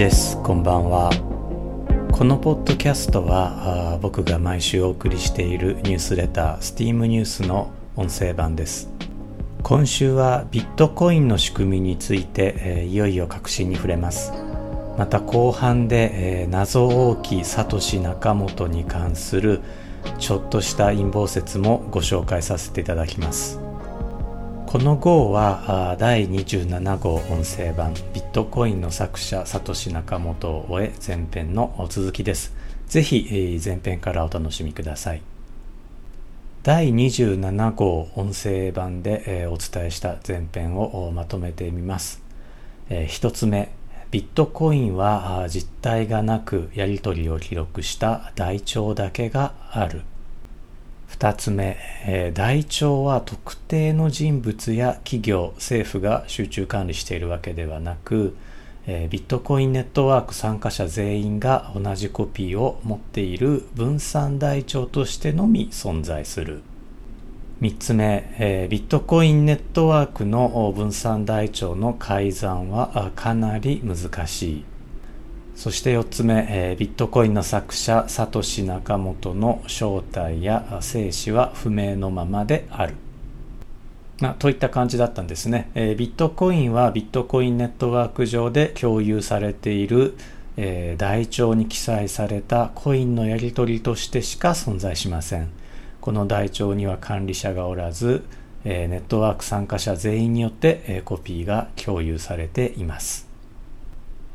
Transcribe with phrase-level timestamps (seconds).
[0.00, 0.42] です。
[0.42, 1.10] こんばんは。
[2.10, 8.88] このポッドキャストは僕が毎週お送りしているニュースレター STEAM ニュースの音声版です。
[9.62, 14.32] 今週はビットコインの仕組みについて、えー、いよいよ確信に触れます。
[14.96, 19.60] また後半で、えー、謎多きサトシ仲本に関する
[20.18, 23.69] ちょっとした陰謀説もご紹介させていただきます。
[24.70, 32.54] この号は第27号音声版ビットコインの作者サトシ仲本を終え前編の続きです。
[32.86, 35.22] ぜひ前編からお楽しみください。
[36.62, 42.22] 第27号音声版でお伝えした前編をまとめてみます。
[43.08, 43.72] 一つ目
[44.12, 50.02] ビットコインは実体がなくやり取りを記録した台帳だけがある。
[51.10, 58.36] 2つ目、えー、台帳は特定の人物や企業、政府が集中管理しているわけではなく、
[58.86, 66.62] えー、ビットコインネットワーク参加者全員が同じコピーを持っている分散台帳としてのみ存在する。
[67.60, 74.69] 3つ目、えー、ビットコインネットワークの分散台帳の改ざんはかなり難しい。
[75.60, 82.94] そして4つ目、えー、ビットコインの作者サトシ・ナカモトの正体や生死は不明のままである。
[84.20, 90.16] ま、といった感じだったんですね、えー、ビットコインはビットコインネットワーク上で共有されている、
[90.56, 95.50] えー、台帳に記載されたコインのやり取りとしてしか存在しません。
[96.00, 98.24] この台帳には管理者がおらず、
[98.64, 103.29] え、ネットワーク参加者全員によって、え、コピーが共有されています。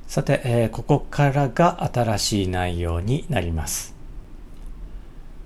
[0.07, 3.95] さて、えー、ここからが新しい内容になります。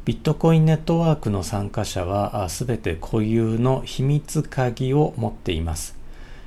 [0.05, 5.95] ビットコインネットワークの参加者はすべて固有の秘密鍵を持っています。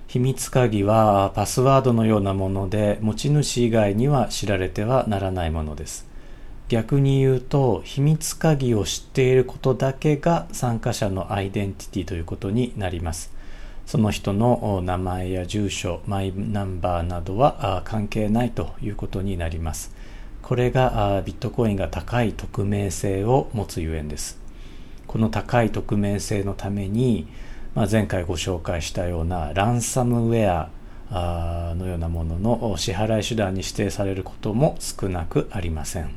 [0.08, 6.06] 秘密鍵はパスワードのようなもので持ち主以外には知られてはならないものです。
[6.68, 13.31] 逆に言うと秘密鍵を知っていることだけが参加者のアイデンティティということになります。
[13.92, 19.94] その人の名前や住所、マイナンバーなどは関係ないということになります。
[20.40, 24.40] これがビットコインが高い匿名性を持つゆえんです。
[25.06, 27.28] この高い匿名性のために、
[27.74, 30.70] まあ、前回ご紹介したようなランサムウェ
[31.10, 36.12] アのようなものの支払い手段に指定されることも少なくありません。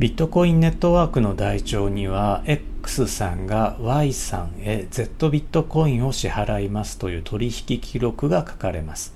[0.00, 2.42] ビットコインネットワークの台帳には
[2.84, 9.14] X さんが Y さんへ Z ビットコインを支払いますという取引記録が書かれます。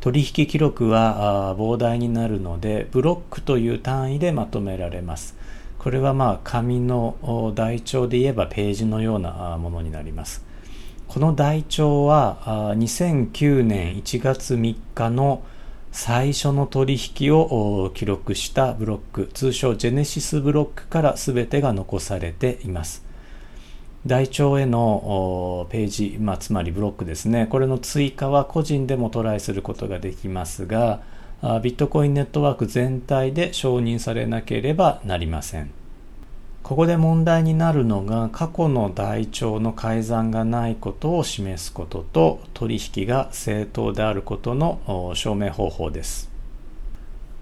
[0.00, 5.36] 取引記録は膨大になるのでブロックという単位でまとめられます。
[5.78, 10.42] これはまあ紙の台帳で言えばページのようなものになります。
[11.06, 15.42] この台帳は2009年1月3日の
[15.98, 23.02] 最初の取引を記録したブロック、通称ジェネシスブロックから全てが残されています。
[24.04, 27.46] 台帳へのページ、まあ、つまりブロックですね。
[27.46, 31.00] これの追加は個人でもトライすることができますが、
[31.62, 35.70] ビットコインネットワーク全体で承認されなければなりません。
[36.66, 46.28] ここで問題になるのが過去の台帳の改ざんがないことを示すことと取引が正当であることの証明方法です。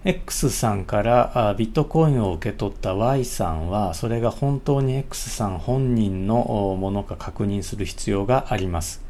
[0.03, 9.04] X さんからビットコインを受け取った Y さんはそれが本当に X さん本人のものか確認する必要があります。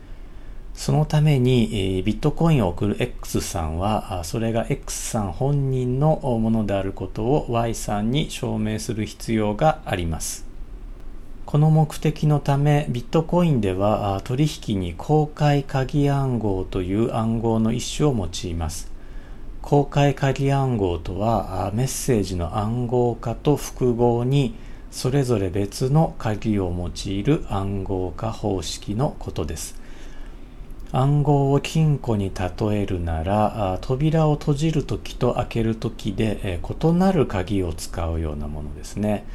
[0.75, 10.45] そのためにビットコインを送る X さんはそれが X さん本人のものであることを Y さんに証明する必要があります。
[11.45, 18.91] この目的のためビットコインでは取引に公開鍵暗号という暗号の一種を用います。
[19.61, 24.55] 公開鍵暗号とはメッセージの暗号化と複合に
[24.91, 29.84] それぞれ別の鍵を用いる暗号化方式のことです。
[30.95, 39.25] 暗号を金庫に例えるなら扉を閉じるときと開けるときで異なる鍵を使うようなものですね。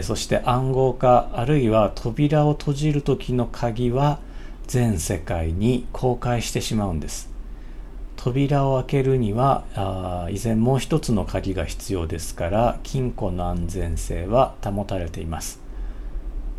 [0.00, 4.20] そして暗号化あるいは扉を閉じるときの鍵は
[4.66, 7.30] 全世界に公開してしまうんです。
[8.16, 15.61] 扉を開けるには依然もう一つの鍵が必要ですから金庫の安全性は保たれています。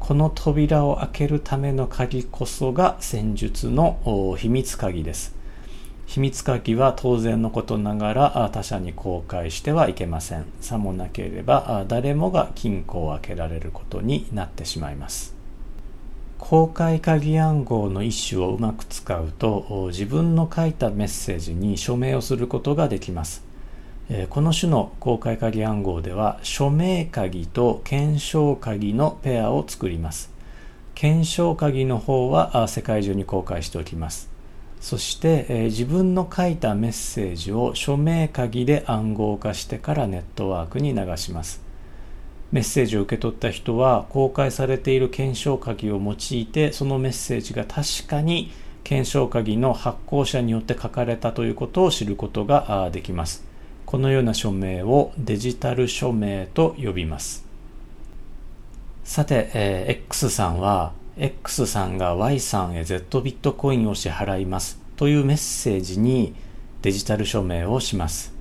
[0.03, 5.33] この扉を開けるための鍵こそが戦術の秘密鍵です。
[6.07, 10.43] 秘密鍵は当然のことながら他者に公開してはいけません。
[10.59, 15.33] さもなければ誰もが金庫を開けられることになってしまいます。
[16.37, 23.45] 公開鍵暗号の一種をうまく使うと自分の書いたメッセージに署名をすることができます
[24.29, 30.31] この種の公開鍵暗号では署名鍵と検証鍵のペアを作ります。
[30.93, 34.29] 検証鍵の方は世界中に公開しておきます。
[34.81, 41.61] そして、自分の書いたメッセージを署名鍵で暗号化してからネットワークに流します。
[42.51, 48.51] メッセージを受け取った人は公開されている検証鍵を用いてそのメッセージが確かに
[48.83, 53.52] 検証鍵の発行者によって書かれたということを知ることができます。
[53.93, 57.45] このような署名をデジタル署名と呼びます。
[59.03, 66.33] さて、えー、X さんは X さんが Y さんへ Z ビットコインを支払いますというメッセージに
[66.81, 68.33] デジタル署名をします。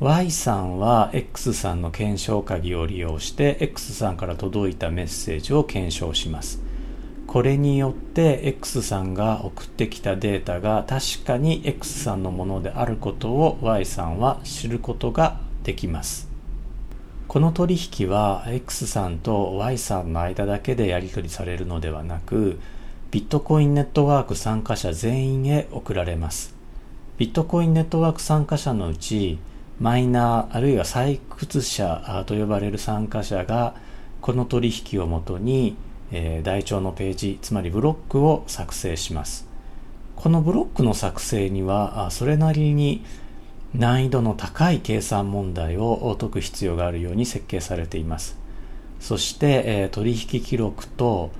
[0.00, 6.60] Y さんは X さんの検証鍵を利用して X さんから届いたメッセージを検証します。
[7.26, 16.28] これによって X さんが送ってきたデータが確かに X さんのものであることを Y さんは知ることができます。
[17.26, 22.60] この取引は X さんと Y さんの間だけでやり取りされるのではなく
[23.10, 26.54] ビットコインネットワーク参加者全員へ送られます。
[27.16, 29.38] ビットコインネットワーク参加者のうち
[29.80, 33.74] マイナーあるいは採掘者と呼ばれる参加者が
[34.20, 35.76] この取引をもとに、
[36.14, 39.46] えー、台帳のページつまりブロックを作成します。
[40.16, 43.04] このブロックの作成にはそれなりに
[43.74, 48.38] 難易度の高い計算問題を解く必要があるように設計されています。
[49.00, 51.32] そして、えー、取引記録と、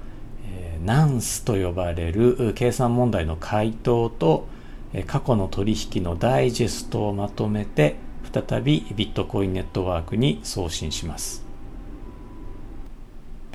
[0.50, 4.46] えー、ナンスと呼ばれる計算問題の回答と
[4.94, 7.96] え過去の取引のダイジェストをまとめて
[8.32, 11.43] 再びビットコインネットワークに送信します。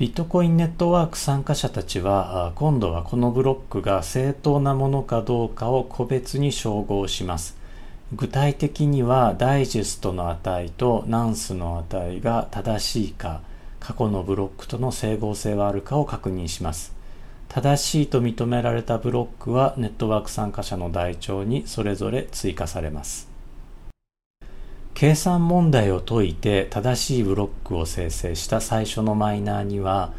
[0.00, 7.54] ビットコインネットワーク参加者たちは今度はこのブロックが正当なものかどうかを個別に照合します。
[8.14, 13.42] 具体的にはダイジェストの値とナンスの値が正しいか
[13.78, 16.94] 過去のブロックとの整合性はあるかを確認します。
[17.50, 23.29] 正しいと認められたブロックはネットワーク参加者の台帳にそれぞれ追加されます。
[24.94, 30.12] 計算問題を解いて正しいブロックを生成した最初のマイナーには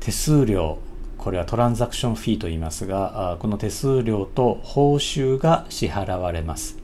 [0.00, 0.78] 手数料
[1.18, 6.78] これはトランザクションフィーと言いますがこの手数料と報酬が支払われます。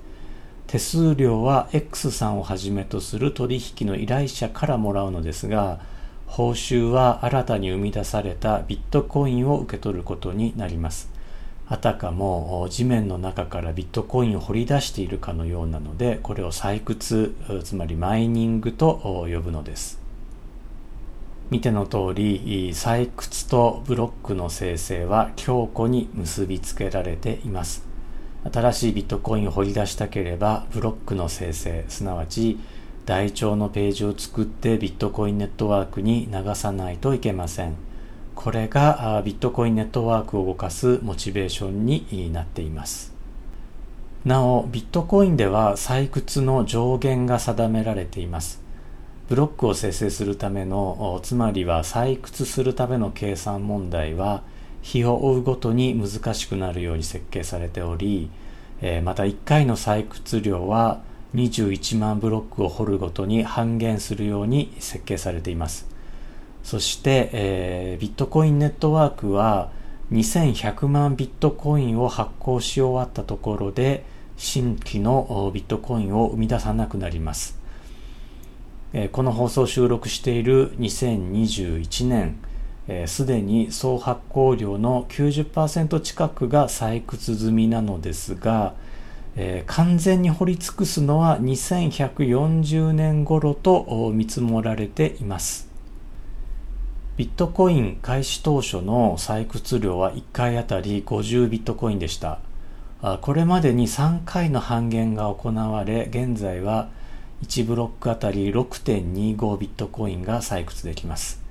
[0.69, 5.81] 手数料は X さんをはじめとする取引の依頼者からもらうのですが
[6.27, 11.11] 報酬は新たに生み出されたビットコインを受け取ることになります。
[11.71, 20.01] あたかも地面の中からビットコインを掘り出しているかのようなのでこれを採掘つまりマイニングと呼ぶのです。
[21.51, 27.87] 見ての通り採掘とブロックの生成は強固に結びつけられています。
[28.51, 32.59] 新しいビットコインを掘り出したければブロックの生成すなわち
[33.05, 37.88] 台帳のページを作ってビットコインネットワークに流さないといけません。
[38.39, 43.13] これがビットコインネットワークを動かすモチベーションになっています。
[44.25, 48.63] なおビットコインでは採掘の上限が定められています。
[49.29, 54.45] ブロックを生成するためのつまりは採掘するための計算問題は
[54.83, 58.31] 日を追うごとに難しくなるように設計されており
[59.03, 61.01] また1回の採掘量は
[61.35, 65.98] 21万ブロックを掘るごとに半減するように設計されています。
[66.69, 69.71] そして、えー、ビットコインネットワークは
[70.13, 74.05] 2100万ビットコインを発行し終わったところで
[74.37, 77.59] 新規のビットコインを生み出さなくなります。
[78.93, 82.37] えこの放送を収録している2021年、
[83.07, 88.75] す、で、に総発行量の90%近くが採掘済みなのですが、
[89.37, 95.68] えー、完全に掘り尽くすのは2140年頃と見積もられています。
[97.19, 102.39] ビットコイン開始当初の採掘量は1回あたり50ビットコインでした。
[103.23, 106.91] これまでに3回の半減が行われ、現在は
[107.43, 111.43] 1ブロックあたり6.25ビットコインが採掘できます。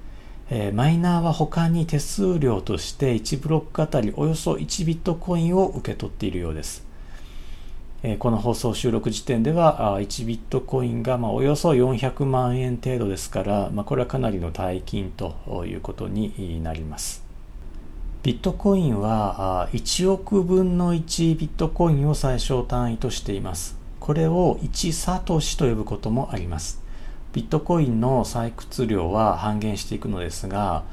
[0.50, 6.87] えー、マイナーは他に手数料として1ブロックあたりおよそ1ビットコインを受け取っているようです。
[8.20, 17.26] この放送収録時点では1ビットコインがまおよそ400万円程度ですから、ま、これはかなりの大金ということになります。
[18.22, 23.76] ビットコインは1億分の1ビットコインを最小単位としています。
[24.00, 26.84] これを1サトシと呼ぶこともあります。
[27.34, 30.84] ビットコインの採掘量は半減していくのですが、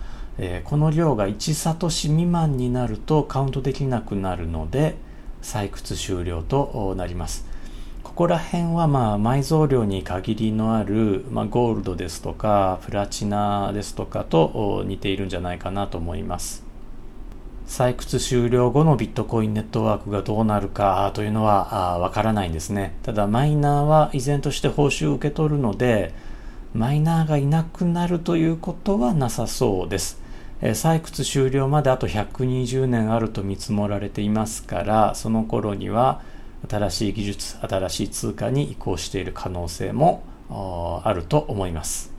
[0.65, 4.97] この量が1サトシ未満になるとカウントできなくなるので
[5.45, 7.47] 採掘終了となります。
[8.03, 16.65] ここら辺はまあ埋蔵量に限りのある、まあ、ゴールドですとかプラチナですとかと似ているんじゃないかなと思います。
[17.67, 22.95] 採掘終了後のビットコインネットワークがどうなるかというのはわからないんですね。
[23.03, 26.13] ただマイナーは依然として報酬を受け取るので
[26.75, 30.24] マイナーがいなくなるということはなさそうです。
[30.73, 36.23] 採掘終了まであと120年あると見積もられていますからその頃には
[36.69, 40.23] 新しい技術新しい通貨に移行している可能性も
[41.05, 42.13] あると思います。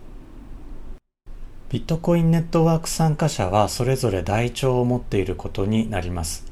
[1.70, 6.46] ビットコインネットワーク参加者はそれぞれ台帳を持っていることになります。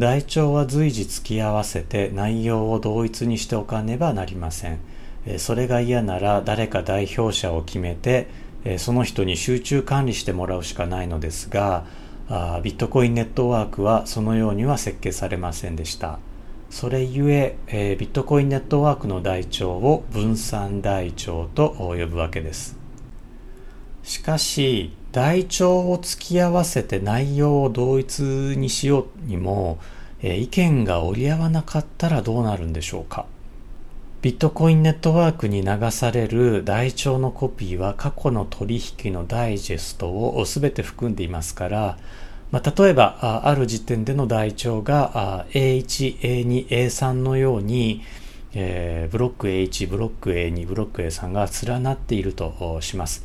[0.00, 4.80] 台帳は随時付き合わせて内容を同一にしておかねばなりません。
[5.38, 8.28] それが嫌なら誰か代表者を決めて
[8.78, 11.84] その人に集中管理してもらうしかないのですが
[12.62, 16.18] ビットコインネットワークはそのようには設計されませんでした。
[16.68, 22.76] それゆええビットコインネットワークの台帳を分散台帳と呼ぶわけです。
[24.02, 29.78] しかし台帳を突き合わせて内容を同一にしようにも
[30.22, 33.26] え意見が折り合わなかったらどうなるんでしょうか。
[34.26, 41.96] ビットコインネットワークに流される台帳のコピーは過去の取引のダイジェストを全て含んでいますから、
[42.50, 48.02] まあ、例えばある時点での台帳が A1、A2、A3 のように、
[48.52, 53.24] え、ブロック A1、ブロック A2、ブロック A3 が連なっているとします。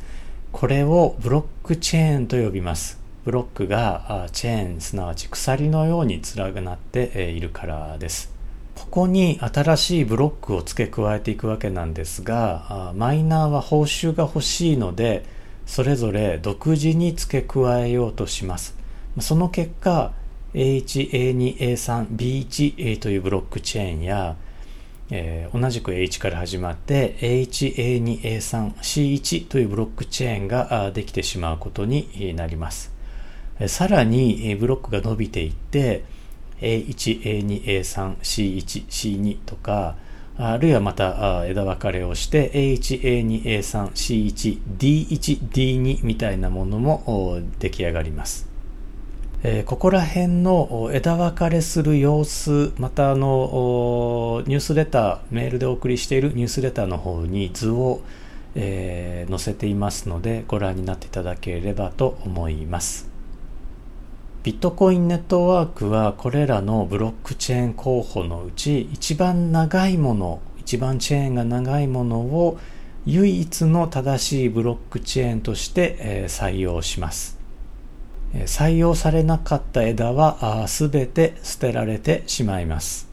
[0.52, 3.00] これをブロックチェーンと呼びます。
[3.24, 8.41] ブロックがチェーン、すなわち鎖のように連なっているからです。
[8.74, 15.24] ここに新しいブロックを付け加えていくわけなんですがマイナーは報酬が欲しいので
[15.66, 18.76] それぞれ独自に付け加えようとします。
[19.20, 20.12] その結果
[20.54, 24.36] A1、A2、A3、B1 というブロックチェーンや、
[25.10, 32.92] えー、同じく A1 から始まって A1、A2、A3、C1 というブロックチェーンができてしまうことになります。
[33.66, 36.04] さらにブロックが伸びていって
[36.62, 39.96] A1、A2、A3、C1、C2 とか、
[40.38, 48.52] あるいはまた枝分かれをして A1、A2、A3、C1、D1、D2 みたいなものも出来上がります。
[49.44, 58.02] えー、ここら辺の枝分かれする様子、またあのニュースレター、メールでお送りしているニュースレターの方に図を、
[58.54, 63.11] えー、載せていますのでご覧になっていただければと思います。
[64.42, 72.58] ビットコインネットワークはこれらのブロックチェーン候補のうち一番長いもの一番チェーンが長いものを
[73.06, 77.38] 唯一の正しいブロックチェーンとして採用します。
[78.32, 83.08] 採用されなかった枝はすべて捨てられてしまいます。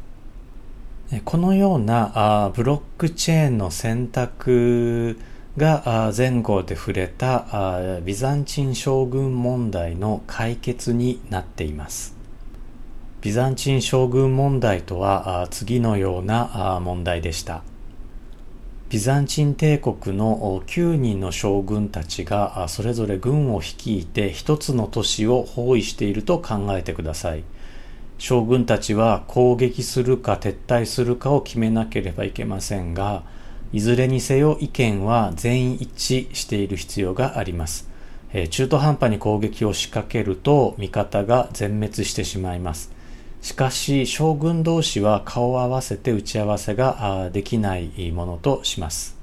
[1.26, 5.20] このようなブロックチェーンの選択
[5.58, 12.16] が前後で触れたビザンチン将軍問題の解決になっています。
[13.22, 17.64] ビザンチン将軍問題とは次のような問題でした。
[18.90, 27.44] ビザンチン帝国の9人の将軍たちがそれぞれ軍を率いて一つの都市を包囲していると考えてください。
[28.18, 33.24] 将軍たちは攻撃するか撤退するかを決めなければいけませんが
[33.72, 37.88] いずれにせよ意見は全員一致している必要があります。
[38.34, 42.92] え中途半端に攻撃を仕掛けると味方が全滅してしまいます。
[43.42, 49.18] しかし将軍同士は顔を合わせて打ち合わせができないものとします。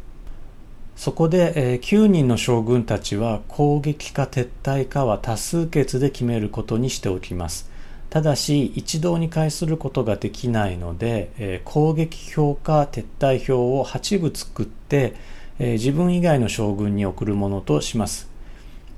[0.95, 7.69] そこでえ9人の将軍たちは攻撃か撤退かは多数決で決めることにしておきます。
[8.17, 15.15] ただし一堂に会することができないので、えー、攻撃表か撤退表を8部作って、
[15.59, 18.31] えー、自分以外の将軍に送るものとします。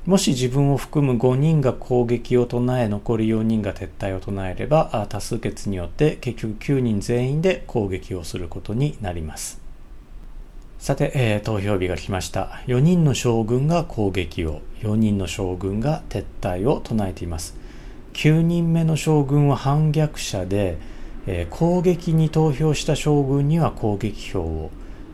[0.06, 9.60] もし自分を含む5人が攻撃を唱え残り4人が撤退を唱えれば多数決によって結局9人全員で攻撃をすることになります。
[10.78, 12.62] さて、えー、投票日が来ました。
[12.68, 17.58] 4人の将軍が攻撃を4人の将軍が撤退を唱えています。
[18.18, 20.76] 9人目の将軍は反逆者で、
[21.28, 24.72] えー、攻撃に投票した将軍には攻撃票を、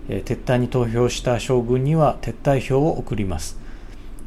[0.08, 3.58] えー、撤退に投票した将軍には撤退票を送ります。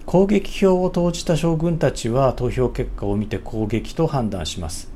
[0.05, 4.91] 攻撃票を投じた将軍たちは投票結果を見て攻撃と判断します。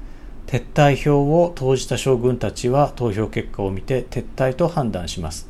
[0.46, 5.50] 撤退票を投じた将軍たちは投票結果を見て撤退と判断します。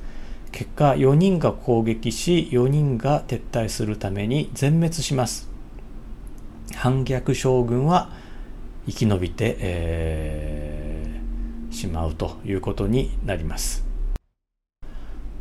[0.54, 5.51] 結果4人が攻撃し4人が撤退するために全滅します。
[6.74, 8.12] 反逆将軍は
[8.88, 13.86] 生き延びて、えー、しまうということになります。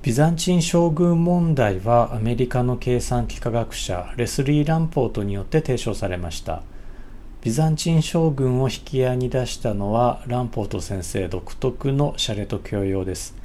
[0.02, 6.62] ビザンチン将軍問題はアメリカの計算機科学者レスリー・ランポートによって提唱されました。
[7.42, 13.39] ビザンチン将軍を引き合いに出したのはランポート先生独特のシャレと教養です。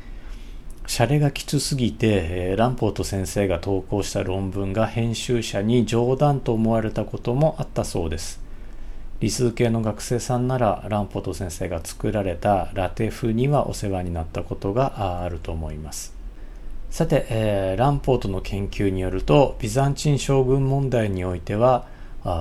[0.87, 8.39] シャレがきつすぎて、ランポート先生が投稿した論文が編集者に冗談と思われたこともあったそうです。
[9.19, 16.13] 理数系の学生さんならランポート先生が作られたラテフにはお世話になったことがあると思います。
[16.91, 21.87] さて、えー、ランポートの研究によるとビザンチン将軍問題においては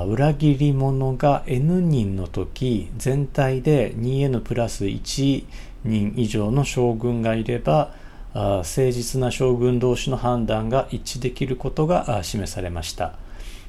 [0.06, 5.44] 裏切り者が N 人の時全体で 2N プラス1
[5.84, 7.94] 人以上の将軍がいれば
[8.34, 13.16] 誠実な将軍同士の判断が一致できることが示されました、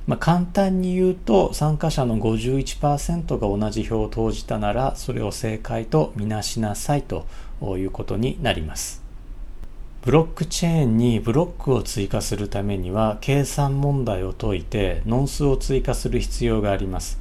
[0.07, 7.27] まあ、簡単に言うと参加者の51%が同じ票を投じたならそれを正解とみなしなさいと
[7.62, 9.05] いうことになります
[10.05, 17.19] ブロックチェーンにブロックを追加するためには計算問題を解いてノン数を追加する必要があります。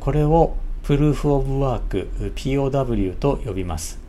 [0.00, 3.99] これをプルーフオブワーク POW と呼びます。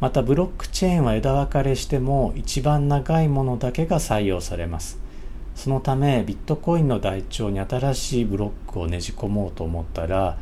[0.00, 5.08] またブロックチェーンは枝分かれしても一番長いものだけが採用されます。
[5.58, 10.38] そのためビットコインの台帳に新しいブロックをねじ込もうと思ったら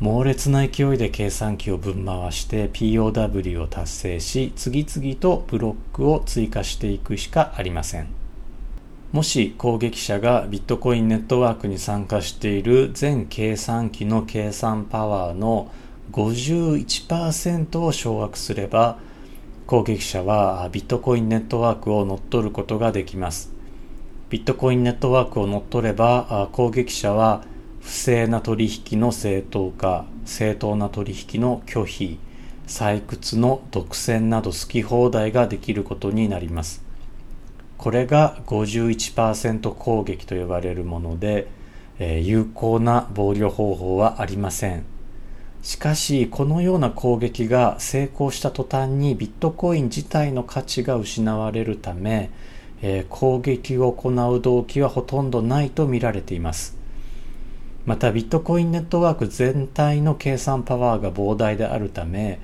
[0.00, 8.08] 猛烈な勢いで計算機をぶん回して POW を達成し次々とブロックを追加していくしかありません
[9.12, 15.70] もし攻撃者がビットコインネットワークに参加している全計算機の計算パワーの
[16.12, 18.98] 51%を掌握すれば
[19.66, 23.52] 攻撃者はビットコインネットワークを乗っ取ることができます。
[24.30, 27.44] ビットコインネットワークを乗っ取れば攻撃者は
[27.80, 32.18] 不正な取引の正当化正当な取引の拒否
[32.66, 36.82] 採掘の独占など好き放題ができることになります。
[37.76, 41.48] これが51%攻撃と呼ばれるもので、
[41.98, 44.93] 有効な防御方法はありません。
[45.64, 52.30] しかしこのような攻撃が成功した途端にビットコイン自体の価値が失われるため、
[52.82, 56.76] えー、攻撃を行う動機はほとんどないと見られています
[57.86, 62.40] またビットコインネットワーク全体の計算パワーが膨大であるため、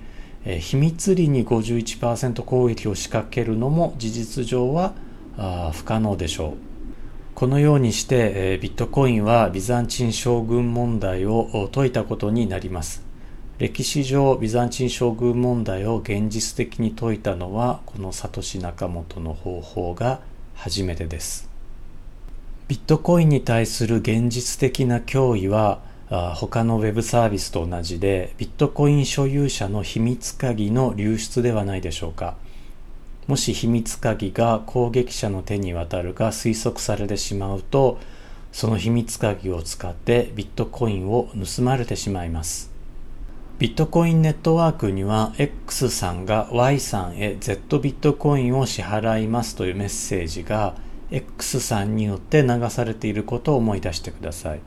[0.46, 4.94] えー、秘密裏に51%攻撃を仕掛けるのも事実上は
[5.72, 6.70] 不可能でしょう。
[7.34, 13.09] このようにして、えー、ビットコインはビザンチン将軍問題を解いたことになります。
[13.60, 20.22] 歴史上ビザンチン将軍問題を現実的に解いたのはこのサトシ・ナカモトの方法が
[20.54, 21.50] 初めてです。
[22.68, 25.82] ビットコインに対する現実的な脅威は
[26.36, 32.36] 他のウェブサービスと同じでビットコイン所有者の秘密鍵の流出ではないでしょうか
[33.26, 37.98] もし秘密鍵が攻撃者の手に渡るが推測されてしまうと
[38.52, 42.69] その秘密鍵を使ってビットコインを盗まれてしまいます
[43.60, 50.76] ビットコインネットワークには X さんが Y さんへ Z ビットコインを支払いますというメッセージが
[51.10, 54.60] X さんによって流されていることを思い出してください。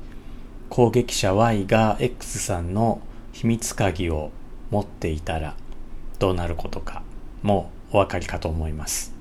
[0.69, 3.01] 攻撃者 Y が X さんの
[3.32, 4.29] 秘密鍵を
[4.69, 5.56] 持っていたら
[6.19, 7.01] どうなることか
[7.41, 9.15] もうお分かりかと思います。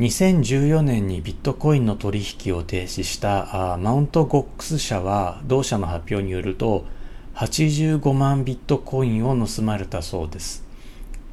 [0.00, 6.92] 2014年にビットコインの取引を停止したマウントゴックス社は同社の発表によると
[7.34, 10.64] 85万ビットコインを盗まれたそうです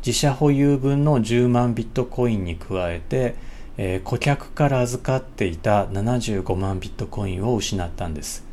[0.05, 3.35] 自社保有分の10万ビットコインに加えて
[3.77, 8.45] えー、顧客から預かっていた75万ビットコインを失ったんです。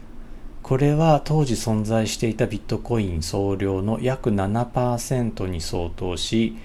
[0.63, 6.57] これは当時存在していたビットコイン総量の約7%に相当し、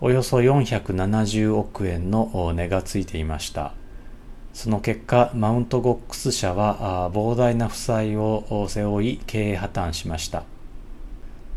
[0.00, 3.74] およそ470億円の値がついていました。
[4.52, 10.44] その結果、マウントゴックス社は膨大な負債を背負い経営破綻しました。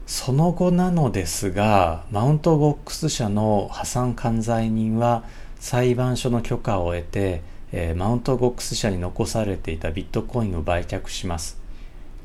[0.05, 5.23] その後なのですが、マウントゴックス社の破産管財人は
[5.59, 11.57] 裁判所の許可を得て、えー、マウントボックス社に残されていたビットコインを売却します。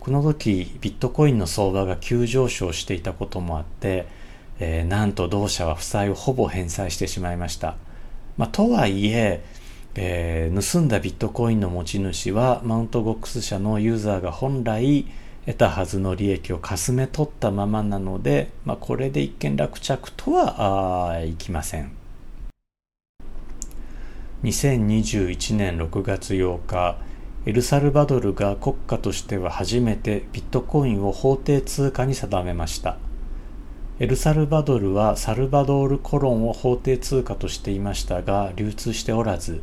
[0.01, 4.07] この時、ビットコインの相場が急上昇していたこともあって、
[4.61, 7.77] えー、なんと同社は負債をほぼ返済してしまいました。
[8.37, 9.43] まあ、とはいえ
[10.01, 15.07] えー、盗んだビットコインの持ち主はマウントボックス社のユーザーが本来
[15.45, 21.91] 得たはずの利益をかすめ取ったままなので、まあ、これで一件落着とはいきません。
[24.45, 26.97] 2021年6月8日
[27.45, 32.99] エルサルバドルが国家としては初めてビットコインを法定通貨に定めました
[33.99, 39.61] エルサルバドルはサルバドールコロンを法定通貨としていましたが流通しておらず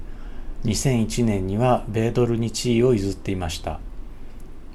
[0.65, 3.80] 2001年には米ドルに地位を譲っていました。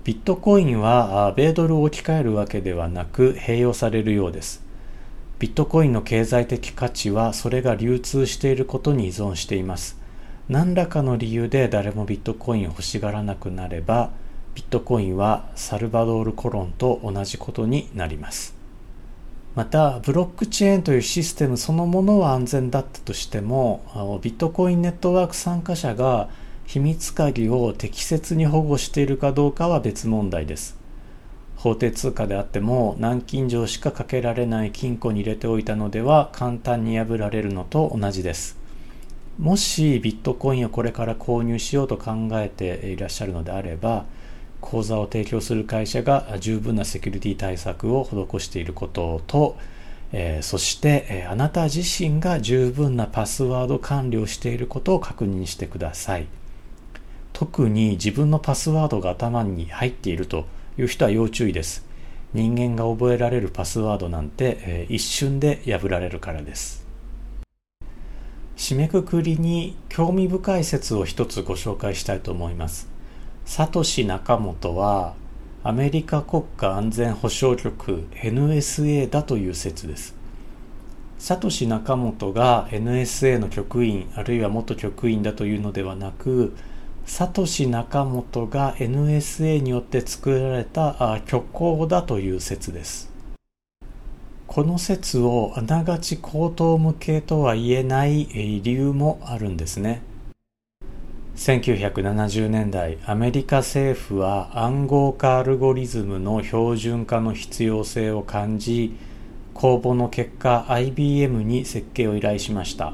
[0.05, 4.63] ビットコインは米ドルを置き換えるわけではなく併用されるようです。
[5.41, 9.99] ビットコインの経済的価値はそれが流通していることに依存しています。
[10.49, 14.11] 何らかの理由で誰もビットコインを欲しがらなくなれば
[14.55, 18.60] ビットコインはサルバドールコロンと同じことになります。
[19.55, 26.29] またブロックチェーンというシステムそのものは安全だったとしてもビットコインネットワーク参加者が
[26.67, 30.79] 秘密鍵を適切に保護しているかどうかは別問題です。
[31.57, 38.57] 法定通貨であっても南京錠しかかけられない金庫に入れておいたのでは簡単に破られるのと同じです。
[39.39, 44.05] もしビットコインをこれから購入しようと考えていらっしゃるのであれば
[44.61, 49.57] 口座を提供する会社が十分なセキュリティ対策を施していることと、
[50.13, 56.27] えー、そして、えー、あなた自身が十分なパスワード管理をしていることを確認してください。
[57.33, 60.45] 特に自分のパスワードが頭に入っていると
[60.79, 61.87] いう人は要注意です。
[62.35, 66.87] 人間が覚えられるパスワードなんて、えー、一瞬で破られるからです。
[68.57, 72.90] 締めくくりに興味深い説を一つご紹介したいと思います。
[73.53, 75.15] サトシ・ナカモトは
[75.65, 80.15] アメリカ国家安全保障局 NSA だという説です。
[81.19, 86.55] サトシ・ナカモトが NSA の局員あるいは元局員だというのではなく
[87.07, 93.11] サトシ・ナカモトが NSA によって作られた虚構だという説です。
[94.47, 100.09] この説をあながち口頭無形とは言えない理由もあるんですね。
[101.41, 108.95] 1970年代アメリカ政府は暗号化アルゴリズムの標準化の必要性を感じ
[109.55, 112.93] 公募の結果 IBM に設計を依頼しました。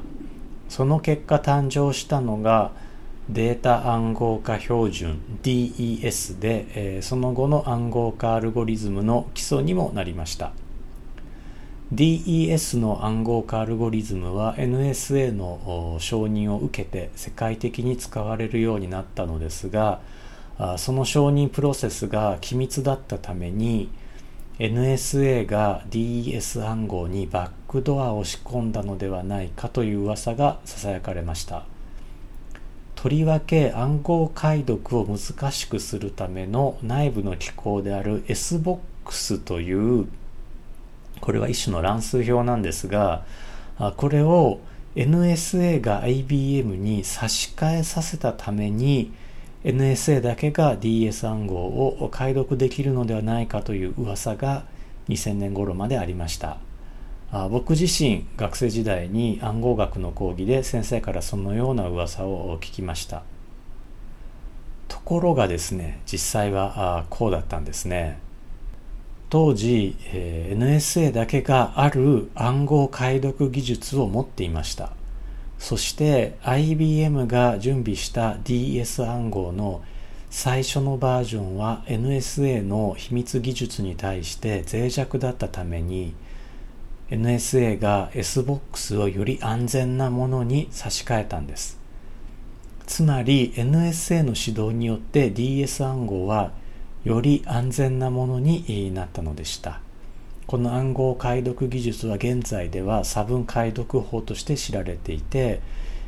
[0.69, 2.71] その結果誕生したのが
[3.27, 10.53] データ暗号化標準 DES で、えー、その後の暗号化アルゴリズムの基礎にもなりました。
[11.93, 20.01] DES の暗号化アルゴリズムは NSA の承認を受けて世界的に使われるようになったのですが
[20.77, 23.89] その承認プロセスが機密だったために
[24.59, 31.63] NSA が DES 暗号にバックドアを仕込んだのではないかという噂がささやかれました。
[32.95, 40.07] とりわけ暗号解読を難しくするための内部の機構である SBOX という
[41.21, 43.25] これは一種の乱数表なんですが、
[43.97, 44.59] これを
[44.95, 49.13] NSA が IBM に差し替えさせたために
[49.63, 54.65] NSA だけが DS 暗号を解読できるのではないかという噂が
[55.09, 56.57] 2000年頃までありました。
[57.49, 63.23] 僕自身学生時代に暗号学の講義で先生からそのような噂を聞きました。
[64.87, 68.19] ところがですね実際はこうだったんですね。
[69.29, 74.91] 当時、えー、NSA だけがある暗号解読技術を持っていました。
[75.59, 79.81] そして IBM が準備した DS 暗号の
[80.29, 86.13] 最初のバージョンは NSA の秘密技術に対して脆弱だったために
[87.09, 91.79] NSA が SBOX をより安全なものに差し替えたんです。
[92.85, 96.51] つまり NSA の指導によって DS 暗号は
[97.07, 99.79] より安全なものになったのでした。
[100.45, 105.61] この暗号解読技術は現在では差分解読法として知られていて、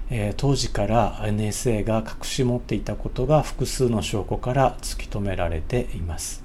[0.10, 6.44] えー、当時から NSA が隠し持っていたことが複数の証拠から突き止められています。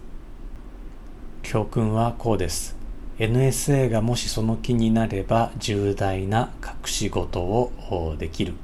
[1.43, 2.77] 教訓はこうです。
[3.19, 8.55] NSA がもしその気になれば重大な隠し事をできる。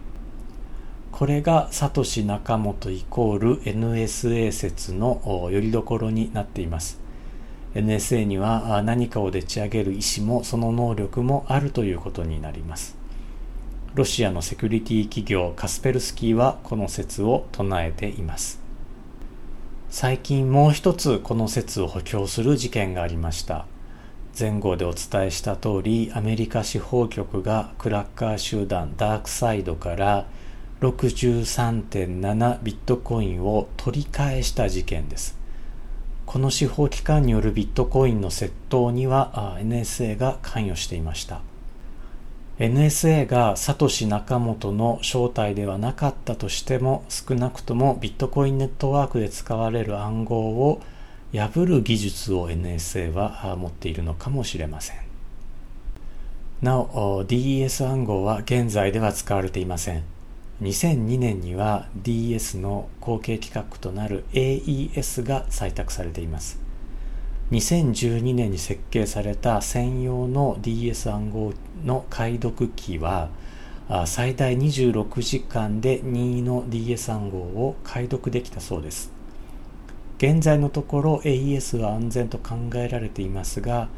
[1.21, 6.99] これがサトシ・ナカモトイコール NSA 説のよりどころになっています。
[7.75, 12.97] NSA には何かをでち上げる意思もその能力もあるということになります。
[13.95, 18.59] ロシアのセキュリティ企業カスペルスキーはこの説を唱えています。
[19.91, 23.67] 最近もう一つこの説を補強する事件がありました。
[24.39, 30.25] 前後でお伝えした通りアメリカ司法局がクラッカー集団ダークサイドから
[30.81, 35.37] 63.7ビットコインを取り返した事件です。
[36.25, 41.43] この司法機関によるビットコインの窃盗には NSA が関与していました。
[42.59, 50.81] NSA がサトシ・ナカモトの正体ではなかったとしても少なくともビットコインネットワークで使われる暗号を
[51.33, 54.97] 破る技術を NSA は持っているのかもしれません
[56.61, 60.05] なお DES 暗号は現在では使われていません
[60.61, 66.61] 2002年には DS の後継規格となる AES が採択されています。
[67.51, 71.53] 2012年に設計された専用の DS 暗号
[71.85, 73.31] の解読機は
[74.05, 79.11] 最大26時間で任意の DS 暗号を解読できたそうです。
[80.19, 83.89] 現在のところ AES は安全と考えられていますが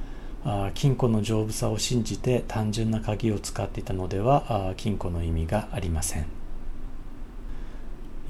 [0.75, 6.42] 金庫の丈夫さを信じて単純な鍵を使っていたのでは金庫の意味がありません。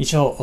[0.02, 0.34] 以上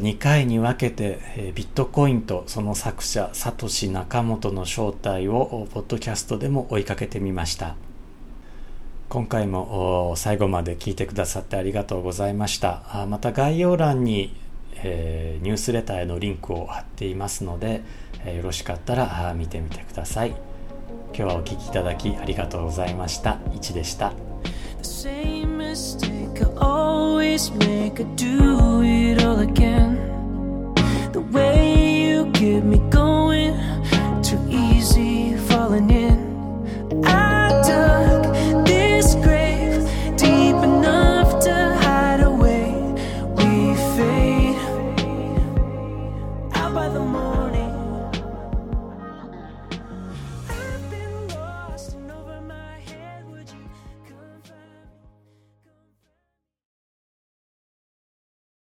[0.00, 7.76] 2回に分けてビットコインとその作者サトシ・ナカモトの正体をポッドキャストでも追いかけてみました。
[9.10, 13.06] 今回も最後まで聞いてくださってありがとうございました。
[13.10, 14.34] また概要欄に、
[14.76, 17.82] えニュースレターへのリンクを貼っていますので、
[18.24, 20.30] よろしかったら見てみてください。
[20.30, 20.36] 今
[21.12, 23.38] 日はお聴きいただきありがとうございました。
[23.54, 24.14] いちでした。
[27.34, 29.96] make her do it all again.
[31.10, 33.58] The way you get me going,
[34.22, 35.23] too easy.